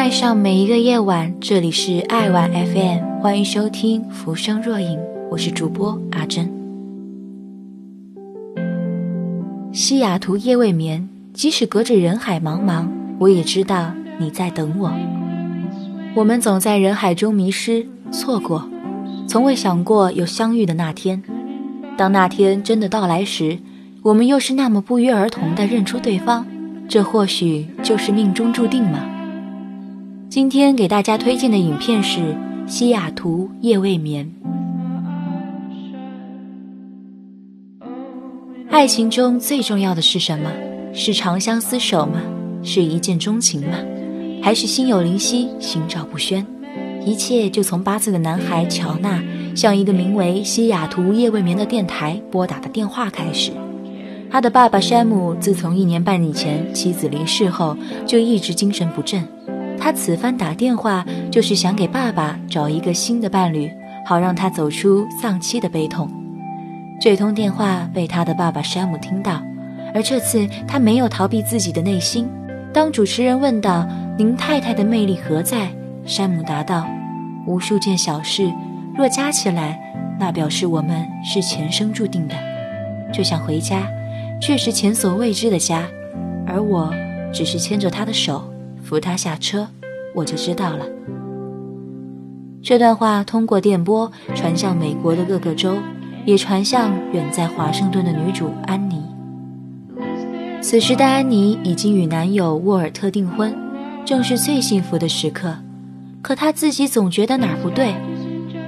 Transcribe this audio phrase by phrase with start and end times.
[0.00, 4.98] 爱上每一个夜晚，这里是爱晚 FM，欢迎收听《浮生若影》，
[5.30, 6.50] 我是主播阿珍。
[9.74, 14.90] 西雅图夜未眠，即使隔着人海茫茫，我也知道你在等我。
[16.14, 18.66] 我们总在人海中迷失、错过，
[19.28, 21.22] 从未想过有相遇的那天。
[21.98, 23.58] 当那天真的到来时，
[24.00, 26.46] 我们又是那么不约而同地认出对方，
[26.88, 29.09] 这或许就是命中注定吗？
[30.30, 32.20] 今天给大家推荐的影片是
[32.64, 34.32] 《西雅图夜未眠》。
[38.70, 40.48] 爱情中最重要的是什么？
[40.92, 42.22] 是长相厮守吗？
[42.62, 43.76] 是一见钟情吗？
[44.40, 46.46] 还是心有灵犀，心照不宣？
[47.04, 49.20] 一切就从八岁的男孩乔纳
[49.56, 53.50] 向一个名为西雅图夜未眠的电台拨打的电话开始。
[54.30, 59.26] 他的爸爸山姆自从一年半以前妻子离世后，就一直精神不振。
[59.80, 63.68] 他此番打电话，就是想给爸爸找一个新的伴侣，
[64.06, 66.08] 好让他走出丧妻的悲痛。
[67.00, 69.42] 这通电话被他的爸爸山姆听到，
[69.94, 72.28] 而这次他没有逃避自己的内心。
[72.74, 75.68] 当主持人问道：“您太太的魅力何在？”
[76.04, 76.86] 山姆答道
[77.46, 78.52] ：“无数件小事，
[78.94, 79.80] 若加起来，
[80.20, 82.34] 那表示我们是前生注定的。
[83.12, 83.88] 就像回家，
[84.40, 85.88] 却是前所未知的家，
[86.46, 86.92] 而我
[87.32, 88.44] 只是牵着他的手。”
[88.90, 89.68] 扶他下车，
[90.12, 90.84] 我就知道了。
[92.60, 95.76] 这段话通过电波传向美国的各个州，
[96.26, 99.00] 也传向远在华盛顿的女主安妮。
[100.60, 103.56] 此时的安妮已经与男友沃尔特订婚，
[104.04, 105.54] 正是最幸福的时刻。
[106.20, 107.94] 可她自己总觉得哪儿不对。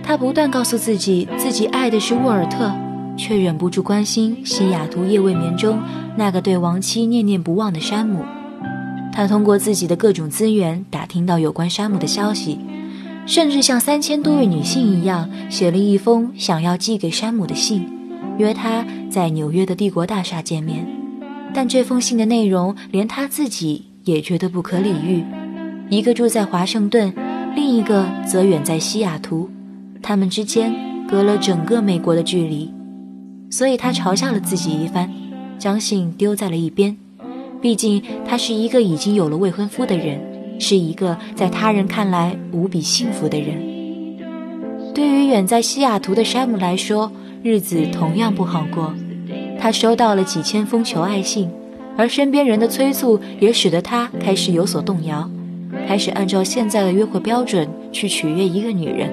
[0.05, 2.70] 她不断告诉自己，自己爱的是沃尔特，
[3.17, 5.81] 却忍不住关心西雅图夜未眠中
[6.16, 8.25] 那个对亡妻念念不忘的山姆。
[9.12, 12.59] 他通过自己的各种资源打听到有关山姆的消息，
[13.27, 17.87] 甚至像三千多位女性一样写了一封想要寄给山姆的信，
[18.39, 20.87] 约他在纽约的帝国大厦见面。
[21.55, 25.23] 但这封信的内容连他自己也觉得不可理喻。
[25.91, 27.12] 一个住在华盛顿，
[27.55, 29.50] 另一个则远在西雅图，
[30.00, 30.75] 他们之间
[31.06, 32.73] 隔了整个美国的距离。
[33.50, 35.12] 所以他嘲笑了自己一番，
[35.59, 36.97] 将信丢在了一边。
[37.62, 40.21] 毕竟他是一个已经有了未婚夫的人，
[40.59, 43.73] 是一个在他人看来无比幸福的人。
[44.93, 47.11] 对于远在西雅图的山姆来说，
[47.43, 48.93] 日子同样不好过。
[49.61, 51.49] 他收到了几千封求爱信，
[51.97, 55.31] 而身边人的催促也使得他开始有所动摇，
[55.87, 59.09] 开始按照现在的约会标准去取悦一个女人，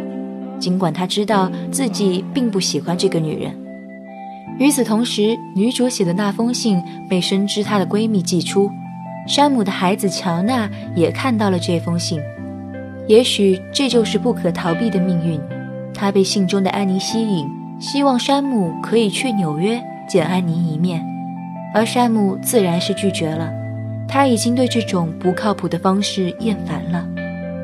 [0.60, 3.56] 尽管他知道自己并不喜欢这个女人。
[4.58, 8.70] 与此同时，女主写的那封信被深知她的闺蜜寄出，
[9.28, 12.20] 山姆的孩子乔纳也看到了这封信。
[13.08, 15.40] 也许这就是不可逃避的命运。
[15.94, 17.50] 他被信中的安妮吸引，
[17.80, 21.04] 希望山姆可以去纽约见安妮一面，
[21.74, 23.52] 而山姆自然是拒绝了。
[24.08, 27.08] 他已经对这种不靠谱的方式厌烦了。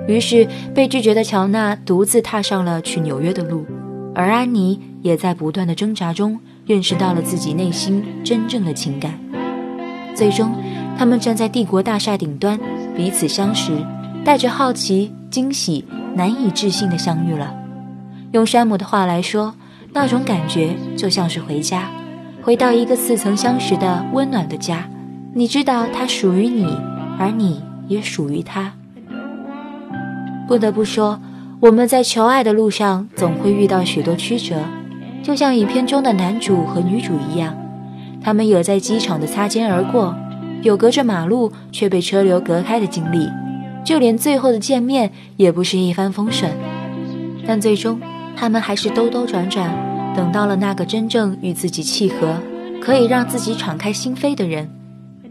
[0.08, 3.66] 于是，被拒绝的乔纳独自踏上了去纽约的路，
[4.14, 6.40] 而安妮也在不断的挣扎中。
[6.66, 9.20] 认识到了自己内心真正的情感，
[10.16, 10.52] 最终，
[10.98, 12.60] 他们站在帝国大厦顶端，
[12.96, 13.72] 彼此相识，
[14.24, 17.54] 带着好奇、惊喜、难以置信的相遇了。
[18.32, 19.54] 用山姆的话来说，
[19.94, 21.90] 那种感觉就像是回家，
[22.42, 24.90] 回到一个似曾相识的温暖的家。
[25.36, 26.66] 你知道它属于你，
[27.20, 28.74] 而你也属于他。
[30.48, 31.20] 不得不说，
[31.60, 34.56] 我们在求爱的路上总会遇到许多曲折。
[35.26, 37.58] 就像影片中的男主和女主一样，
[38.22, 40.16] 他们有在机场的擦肩而过，
[40.62, 43.28] 有隔着马路却被车流隔开的经历，
[43.84, 46.52] 就连最后的见面也不是一帆风顺。
[47.48, 48.00] 但最终，
[48.38, 49.76] 他们还是兜兜转转，
[50.16, 52.36] 等到了那个真正与自己契合、
[52.80, 54.70] 可以让自己敞开心扉的人。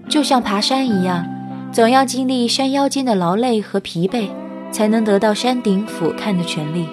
[0.09, 1.25] 就像爬山一样，
[1.71, 4.27] 总要经历山腰间的劳累和疲惫，
[4.73, 6.85] 才能得到山顶俯瞰的权利。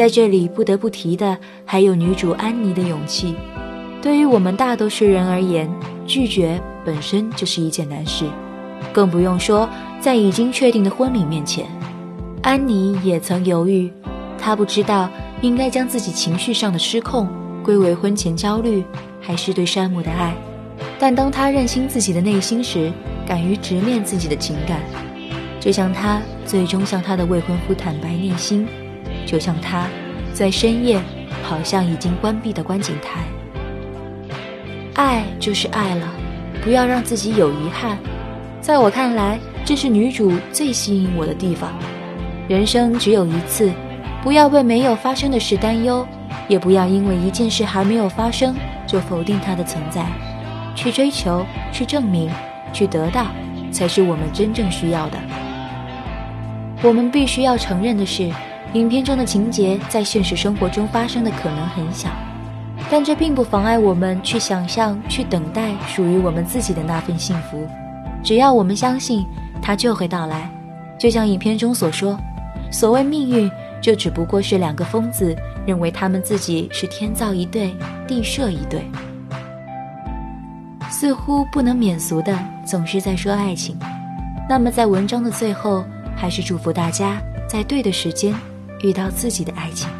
[0.00, 1.36] 在这里不得不提的
[1.66, 3.34] 还有女主安妮的勇气。
[4.00, 5.70] 对于我们大多数人而言，
[6.06, 8.24] 拒绝本身就是一件难事，
[8.94, 9.68] 更不用说
[10.00, 11.66] 在已经确定的婚礼面前。
[12.40, 13.92] 安妮也曾犹豫，
[14.38, 15.06] 她不知道
[15.42, 17.28] 应该将自己情绪上的失控
[17.62, 18.82] 归为婚前焦虑，
[19.20, 20.34] 还是对山姆的爱。
[20.98, 22.90] 但当她认清自己的内心时，
[23.26, 24.80] 敢于直面自己的情感，
[25.60, 28.66] 就像她最终向她的未婚夫坦白内心。
[29.30, 29.86] 就像他，
[30.32, 31.00] 在深夜
[31.44, 33.20] 跑向已经关闭的观景台。
[34.94, 36.08] 爱就是爱了，
[36.64, 37.96] 不要让自己有遗憾。
[38.60, 41.70] 在我看来，这是女主最吸引我的地方。
[42.48, 43.70] 人生只有一次，
[44.20, 46.04] 不要为没有发生的事担忧，
[46.48, 48.52] 也不要因为一件事还没有发生
[48.84, 50.04] 就否定它的存在。
[50.74, 52.28] 去追求，去证明，
[52.72, 53.26] 去得到，
[53.70, 55.18] 才是我们真正需要的。
[56.82, 58.28] 我们必须要承认的是，
[58.74, 62.08] 影片中的情节在现实生活中发生的可能很小，
[62.88, 67.66] 但这并不妨碍我们去想象、去等待属于我们自己的那份幸福。
[68.22, 69.26] 只要我们相信，
[69.60, 70.48] 它就会到来。
[70.96, 72.16] 就像影片中所说，
[72.70, 73.50] 所谓命运，
[73.80, 75.34] 就只不过是两个疯子
[75.66, 77.74] 认为他们自己是天造一对，
[78.06, 78.82] 地设一对。
[80.88, 83.76] 似乎不能免俗的，总是在说爱情。
[84.48, 85.84] 那么在文章的最后。
[86.16, 87.18] 还是祝福大家
[87.48, 88.34] 在对的时间
[88.82, 89.99] 遇到自己的爱情。